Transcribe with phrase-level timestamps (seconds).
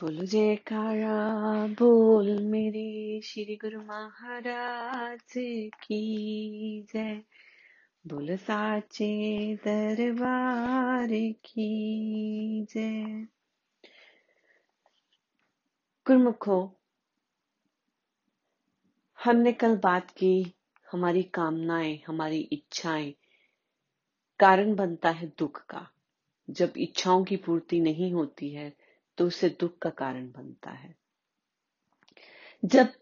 [0.00, 5.32] बोलो जयकारा बोल मेरे श्री गुरु महाराज
[5.82, 7.22] की जय।
[8.06, 11.08] बोल साचे दरबार
[11.44, 11.68] की
[12.70, 13.26] जय।
[16.06, 16.72] गुरुमुखो,
[19.24, 20.54] हमने कल बात की
[20.92, 23.14] हमारी कामनाएँ, हमारी इच्छाएँ।
[24.40, 25.90] कारण बनता है दुख का।
[26.50, 28.77] जब इच्छाओं की पूर्ति नहीं होती है
[29.18, 30.94] तो उसे दुख का कारण बनता है।
[32.64, 32.92] जब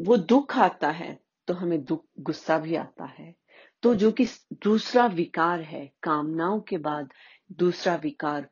[0.00, 1.18] वो दुख आता है
[1.48, 3.34] तो हमें दुख, गुस्सा भी आता है।
[3.82, 4.26] तो जो कि
[4.64, 7.12] दूसरा विकार है, कामनाओं के बाद
[7.52, 8.48] दूसरा विकार,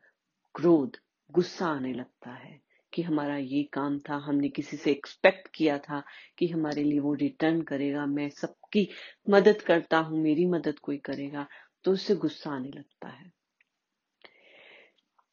[0.55, 0.97] क्रोध,
[1.31, 2.61] गुस्सा आने लगता है
[2.93, 6.03] कि हमारा ये काम था, हमने किसी से एक्सपेक्ट किया था
[6.37, 8.87] कि हमारे लिए वो रिटर्न करेगा, मैं सबकी
[9.29, 11.47] मदद करता हूँ, मेरी मदद कोई करेगा
[11.83, 13.31] तो उससे गुस्सा आने लगता है।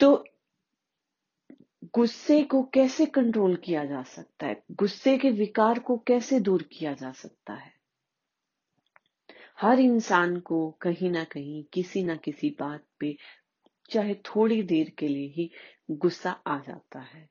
[0.01, 0.25] तो
[1.95, 4.63] गुस्से को कैसे कंट्रोल किया जा सकता है?
[4.73, 7.73] गुस्से के विकार को कैसे दूर किया जा सकता है?
[9.61, 13.17] हर इंसान को कहीं ना कहीं किसी ना किसी बात पे,
[13.91, 15.51] चाहे थोड़ी देर के लिए ही
[15.91, 17.29] गुस्सा आ जाता है।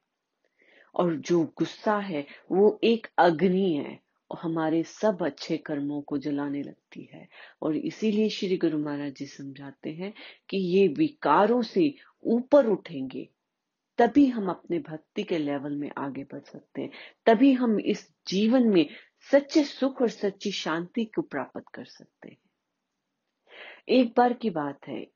[0.95, 3.99] और जो गुस्सा है, वो एक अग्नि है
[4.31, 7.29] और हमारे सब अच्छे कर्मों को जलाने लगती है।
[7.61, 10.13] और इसीलिए श्री गुरु महाराज जी समझाते हैं
[10.49, 13.29] कि ये विकारों से ऊपर उठेंगे
[13.99, 16.89] तभी हम अपने भक्ति के लेवल में आगे बढ़ सकते हैं।
[17.25, 18.89] तभी हम इस जीवन में
[19.31, 22.37] सच्चे सुख और सच्ची शांति को प्राप्त कर सकते हैं।
[23.89, 25.07] एक बार की बात है,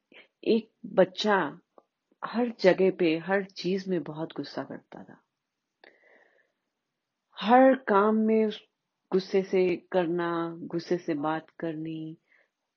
[0.44, 1.59] एक बच्चा
[2.26, 5.23] हर जगह पे, हर चीज़ में बहुत गुस्सा करता था।
[7.39, 8.50] हर काम में
[9.11, 12.17] गुस्से से करना, गुस्से से बात करनी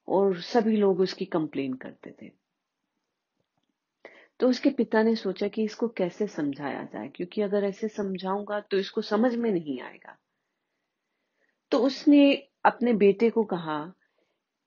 [0.08, 2.45] और सभी लोग उसकी कंप्लेन करते थे।
[4.40, 8.78] तो उसके पिता ने सोचा कि इसको कैसे समझाया जाए, क्योंकि अगर ऐसे समझाऊँगा तो
[8.78, 10.16] इसको समझ में नहीं आएगा।
[11.72, 12.34] तो उसने
[12.64, 13.78] अपने बेटे को कहा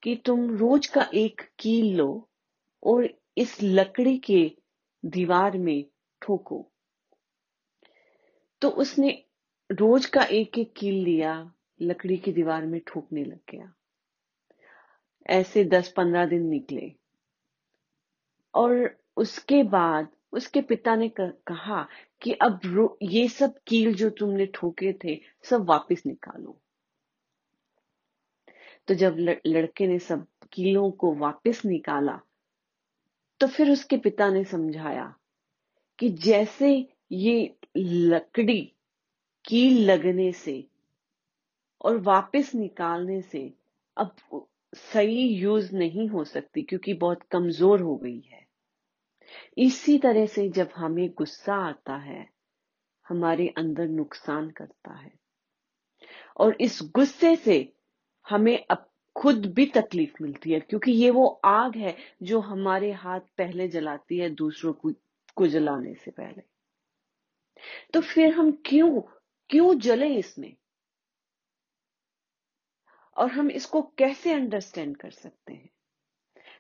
[0.03, 2.29] कि तुम रोज का एक कील लो
[2.83, 4.51] और इस लकड़ी के
[5.03, 5.85] दीवार में
[6.21, 6.65] ठोको।
[8.61, 9.23] तो उसने
[9.69, 11.51] रोज का एक एक कील लिया,
[11.81, 13.73] लकड़ी की दीवार में ठोकने लग गया।
[15.29, 16.91] ऐसे दस पंद्रह दिन निकले
[18.53, 21.88] और उसके बाद उसके पिता ने कहा
[22.22, 22.59] कि अब
[23.03, 26.59] ये सब कील जो तुमने ठोके थे, सब वापस निकालो।
[28.88, 29.16] तो जब
[29.47, 32.19] लड़के ने सब कीलों को वापस निकाला
[33.41, 35.13] तो फिर उसके पिता ने समझाया
[36.00, 36.69] कि जैसे
[37.12, 38.62] ये लकड़ी
[39.46, 40.62] कील लगने से
[41.81, 43.41] और वापस निकालने से
[43.97, 44.16] अब
[44.74, 48.46] सही यूज़ नहीं हो सकती क्योंकि बहुत कमज़ोर हो गई है।
[49.57, 52.29] इसी तरह से जब हमें गुस्सा आता है
[53.09, 55.12] हमारे अंदर नुकसान करता है।
[56.38, 57.73] और इस गुस्से से
[58.29, 58.85] हमें अब
[59.16, 64.18] खुद भी तकलीफ़ मिलती है क्योंकि ये वो आग है जो हमारे हाथ पहले जलाती
[64.18, 64.91] है दूसरों को,
[65.35, 66.41] को जलाने से पहले।
[67.94, 69.01] तो फिर हम क्यों
[69.50, 70.56] क्यों जले इसमें?
[73.18, 75.69] और हम इसको कैसे अंडरस्टैंड कर सकते हैं?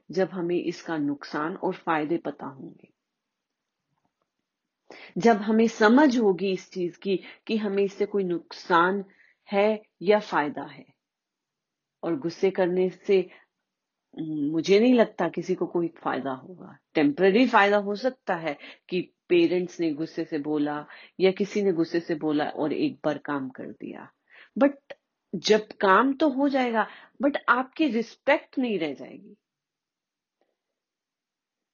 [0.09, 2.89] जब हमें इसका नुकसान और फ़ायदे पता होंगे।
[5.17, 9.03] जब हमें समझ होगी इस चीज़ की कि हमें इससे कोई नुकसान
[9.49, 10.85] है या फ़ायदा है,
[12.03, 13.29] और गुस्से करने से
[14.17, 18.57] मुझे नहीं लगता किसी को कोई फ़ायदा होगा। टेम्पररी फ़ायदा हो सकता है
[18.89, 20.85] कि पेरेंट्स ने गुस्से से बोला
[21.19, 24.09] या किसी ने गुस्से से बोला और एक बार काम कर दिया।
[24.57, 24.93] बट
[25.33, 26.87] जब काम तो हो जाएगा
[27.21, 29.35] बट आपकी रिस्पेक्ट नहीं रह जाएगी।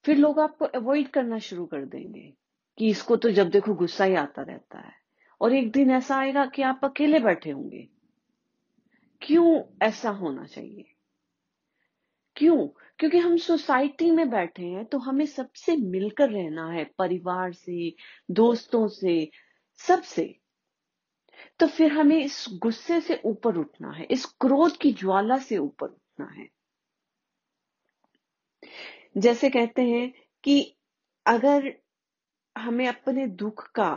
[0.05, 2.33] फिर लोग आपको अवॉइड करना शुरू कर देंगे
[2.77, 4.93] कि इसको तो जब देखो गुस्सा ही आता रहता है।
[5.41, 7.89] और एक दिन ऐसा आएगा कि आप अकेले बैठे होंगे।
[9.21, 10.95] क्यों ऐसा होना चाहिए?
[12.35, 12.67] क्यों?
[12.99, 17.95] क्योंकि हम सोसाइटी में बैठे हैं तो हमें सबसे मिलकर रहना है, परिवार से,
[18.31, 19.31] दोस्तों से,
[19.75, 20.39] सबसे।
[21.59, 25.87] तो फिर हमें इस गुस्से से ऊपर उठना है, इस क्रोध की ज्वाला से ऊपर
[25.87, 26.49] उठना है।
[29.15, 30.11] जैसे कहते हैं
[30.43, 30.61] कि
[31.25, 31.73] अगर
[32.55, 33.89] हमें अपने दुख का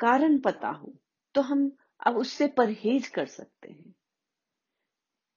[0.00, 0.94] कारण पता हो
[1.34, 1.70] तो हम
[2.06, 3.94] अब उससे परहेज कर सकते हैं।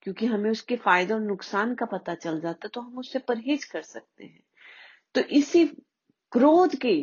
[0.03, 3.81] क्योंकि हमें उसके फ़ायदे और नुकसान का पता चल जाता तो हम उससे परहेज कर
[3.81, 4.43] सकते हैं।
[5.15, 5.65] तो इसी
[6.31, 6.95] क्रोध के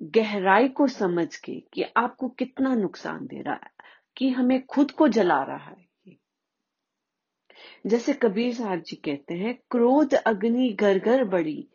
[0.00, 3.70] गहराई को समझ के कि आपको कितना नुकसान दे रहा है,
[4.16, 5.83] कि हमें खुद को जला रहा है
[7.86, 11.68] जैसे कबीर साहब जी कहते हैं, क्रोध अग्नि घर घर बड़ी,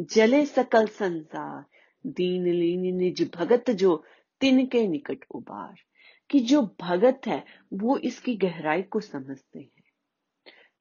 [0.00, 1.64] जले सकल संसार,
[2.06, 4.04] दीन लीन निज भगत जो
[4.40, 5.74] तिनके निकट उबार।
[6.30, 9.84] कि जो भगत है, वो इसकी गहराई को समझते हैं।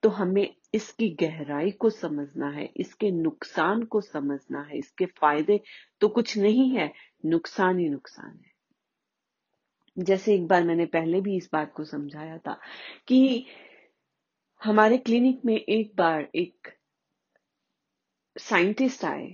[0.03, 5.61] तो हमें इसकी गहराई को समझना है, इसके नुकसान को समझना है, इसके फ़ायदे
[6.01, 6.91] तो कुछ नहीं है,
[7.25, 8.55] नुकसान ही नुकसान है।
[9.99, 12.59] जैसे एक बार मैंने पहले भी इस बात को समझाया था
[13.07, 13.45] कि
[14.65, 16.67] हमारे क्लिनिक में एक बार एक
[18.35, 19.27] साइंटिस्ट आए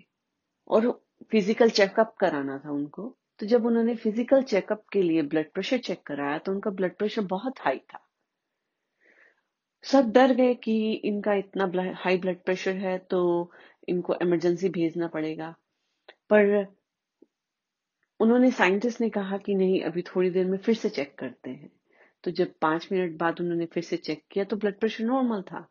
[0.68, 0.90] और
[1.32, 3.04] फ़िज़िकल चेकअप कराना था उनको।
[3.40, 7.22] तो जब उन्होंने फ़िज़िकल चेकअप के लिए ब्लड प्रेशर चेक कराया तो उनका ब्लड प्रेशर
[7.28, 8.06] बहुत हाई था।
[9.84, 11.72] सब डर गए कि इनका इतना
[12.04, 13.52] हाई ब्लड प्रेशर है तो
[13.88, 15.56] इनको इमरजेंसी भेजना पड़ेगा।
[16.30, 16.66] पर
[18.20, 21.72] उन्होंने साइंटिस्ट ने कहा कि नहीं, अभी थोड़ी देर में फिर से चेक करते हैं।
[22.24, 25.68] तो जब पाँच मिनट बाद उन्होंने फिर से चेक किया तो ब्लड प्रेशर नॉर्मल था।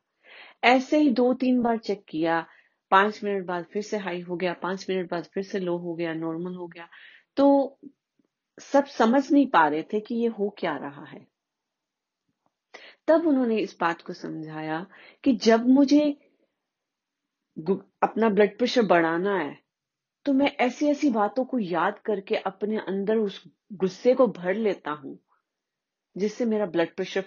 [0.65, 2.45] ऐसे ही दो तीन बार चेक किया,
[2.93, 5.95] पाँच मिनट बाद फिर से हाई हो गया, पाँच मिनट बाद फिर से लो हो
[5.95, 6.89] गया नॉर्मल हो गया।
[7.37, 7.79] तो
[8.59, 11.27] सब समझ नहीं पा रहे थे कि ये हो क्या रहा है।
[13.09, 14.87] तब उन्होंने इस बात को समझाया
[15.25, 16.11] कि जब मुझे
[18.03, 19.59] अपना ब्लड प्रेशर बढ़ाना है
[20.27, 23.43] तो मैं ऐसी ऐसी बातों को याद करके अपने अंदर उस
[23.73, 25.19] गुस्से को भर लेता हूँ।
[26.17, 27.25] जिससे मेरा ब्लड प्रेशर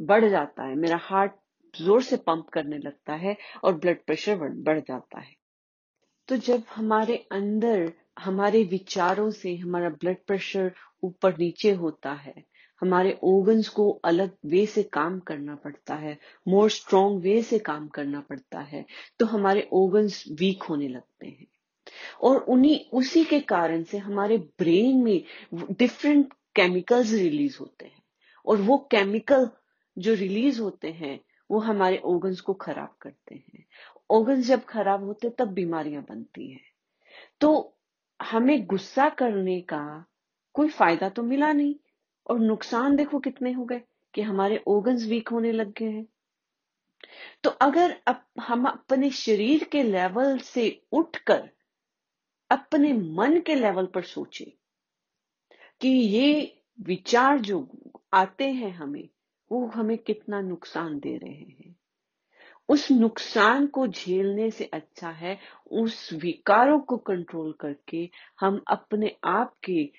[0.00, 1.32] बढ़ जाता है, मेरा हार्ट
[1.74, 5.34] ज़ोर से पंप करने लगता है और ब्लड प्रेशर बढ़ जाता है।
[6.28, 10.72] तो जब हमारे अंदर, हमारे विचारों से हमारा ब्लड प्रेशर
[11.02, 12.34] ऊपर नीचे होता है,
[12.82, 16.16] हमारे ओगन्स को अलग वे से काम करना पड़ता है
[16.46, 18.84] मोर स्ट्रॉन्ग वे से काम करना पड़ता है
[19.20, 21.46] तो हमारे ओगन्स वीक होने लगते हैं।
[22.22, 25.22] और उन्हीं, उसी के कारण से हमारे ब्रेन में
[25.54, 28.02] डिफरेंट केमिकल्स रिलीज़ होते हैं।
[28.46, 29.50] और वो केमिकल
[29.98, 31.20] जो रिलीज़ होते हैं
[31.50, 33.64] वो हमारे ऑर्गन्स को खराब करते हैं।
[34.10, 36.70] ऑर्गन्स जब खराब होते तब बीमारियाँ बनती हैं।
[37.40, 37.76] तो
[38.22, 40.04] हमें गुस्सा करने का
[40.54, 41.74] कोई फ़ायदा तो मिला नहीं।
[42.26, 43.82] और नुकसान देखो कितने हो गए
[44.14, 46.06] कि हमारे ऑर्गन्स वीक होने लग गए हैं।
[47.44, 51.50] तो अगर अप, हम अपने शरीर के लेवल से उठकर
[52.50, 54.59] अपने मन के लेवल पर सोचें
[55.80, 57.68] कि ये विचार जो
[58.14, 59.08] आते हैं हमें,
[59.52, 61.76] वो हमें कितना नुकसान दे रहे हैं।
[62.68, 65.38] उस नुकसान को झेलने से अच्छा है,
[65.70, 68.10] उस विकारों को कंट्रोल करके
[68.40, 69.92] हम अपने आप के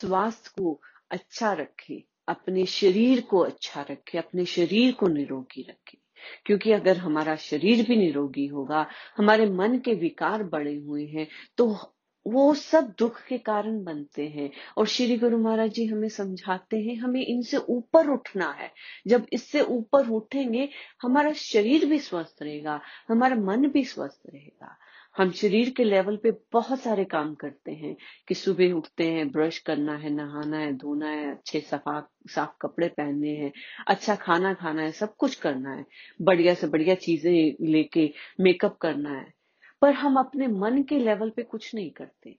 [0.00, 5.98] स्वास्थ्य को अच्छा रखें, अपने शरीर को अच्छा रखें, अपने शरीर को निरोगी रखें।
[6.46, 8.86] क्योंकि अगर हमारा शरीर भी निरोगी होगा,
[9.16, 11.94] हमारे मन के विकार बड़े हुए हैं तो
[12.28, 16.96] वो सब दुख के कारण बनते हैं। और श्री गुरु महाराज जी हमें समझाते हैं,
[16.96, 18.70] हमें इनसे ऊपर उठना है।
[19.06, 20.68] जब इससे ऊपर उठेंगे,
[21.02, 24.78] हमारा शरीर भी स्वस्थ रहेगा, हमारा मन भी स्वस्थ रहेगा।
[25.16, 27.96] हम शरीर के लेवल पे बहुत सारे काम करते हैं,
[28.28, 32.88] कि सुबह उठते हैं, ब्रश करना है, नहाना है, धोना है, अच्छे सफ़ा, साफ़ कपड़े
[32.88, 33.52] पहनने हैं
[33.88, 35.86] अच्छा खाना खाना है, सब कुछ करना है।
[36.22, 39.37] बढ़िया से बढ़िया चीज़ें लेके, मेकअप करना है।
[39.82, 42.36] पर हम अपने मन के लेवल पे कुछ नहीं करते।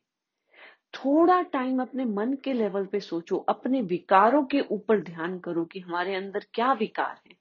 [0.93, 5.79] थोड़ा टाइम अपने मन के लेवल पे सोचो, अपने विकारों के ऊपर ध्यान करो कि
[5.79, 7.35] हमारे अंदर क्या विकार है।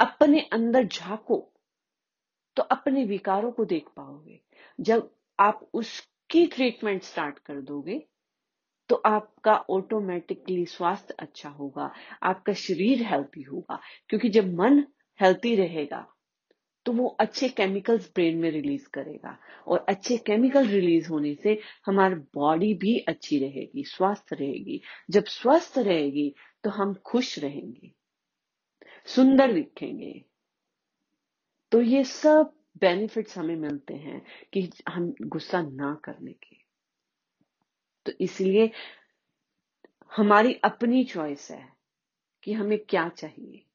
[0.00, 1.52] अपने अंदर झांको
[2.56, 4.40] तो अपने विकारों को देख पाओगे।
[4.78, 7.98] जब आप उसकी ट्रीटमेंट स्टार्ट कर दोगे
[8.90, 11.90] तो आपका ऑटोमेटिकली स्वास्थ्य अच्छा होगा,
[12.22, 14.84] आपका शरीर हेल्थी होगा, क्योंकि जब मन
[15.20, 16.06] हेल्थी रहेगा
[16.86, 22.14] तो वो अच्छे केमिकल्स ब्रेन में रिलीज़ करेगा। और अच्छे केमिकल रिलीज़ होने से हमारी
[22.14, 27.92] बॉडी भी अच्छी रहेगी, स्वस्थ रहेगी। जब स्वस्थ रहेगी तो हम खुश रहेंगे,
[29.06, 30.24] सुंदर दिखेंगे।
[31.72, 36.56] तो ये सब बेनिफिट्स हमें मिलते हैं कि हम गुस्सा ना करने के।
[38.06, 38.70] तो इसलिए
[40.16, 41.68] हमारी अपनी चॉइस है
[42.42, 43.65] कि हमें क्या चाहिए।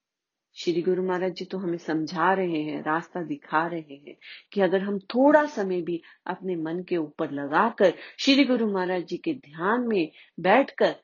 [0.55, 4.15] श्री गुरु महाराज जी तो हमें समझा रहे हैं, रास्ता दिखा रहे हैं
[4.51, 9.17] कि अगर हम थोड़ा समय भी अपने मन के ऊपर लगाकर श्री गुरु महाराज जी
[9.17, 10.95] के ध्यान में बैठकर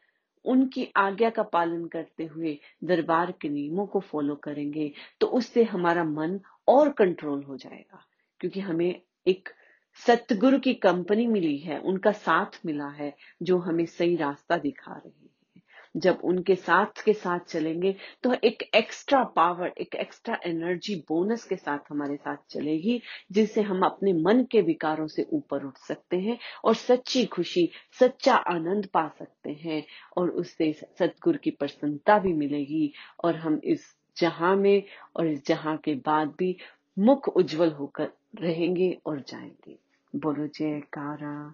[0.45, 6.03] उनकी आज्ञा का पालन करते हुए दरबार के नियमों को फॉलो करेंगे तो उससे हमारा
[6.03, 8.05] मन और कंट्रोल हो जाएगा।
[8.39, 9.49] क्योंकि हमें एक
[10.07, 15.23] सतगुरु की कंपनी मिली है, उनका साथ मिला है, जो हमें सही रास्ता दिखा रही
[15.23, 15.26] है।
[15.97, 21.55] जब उनके साथ के साथ चलेंगे तो एक एक्स्ट्रा पावर एक एक्स्ट्रा एनर्जी बोनस के
[21.55, 23.01] साथ हमारे साथ चलेगी,
[23.31, 28.35] जिससे हम अपने मन के विकारों से ऊपर उठ सकते हैं और सच्ची खुशी, सच्चा
[28.35, 29.83] आनंद पा सकते हैं
[30.17, 32.91] और उससे सतगुरु की प्रसन्नता भी मिलेगी
[33.23, 34.83] और हम इस जहाँ में
[35.15, 36.57] और इस जहाँ के बाद भी
[36.99, 38.09] मुख उज्जवल होकर
[38.41, 39.77] रहेंगे और जाएँगे।
[40.15, 41.53] बोलो जयकारा।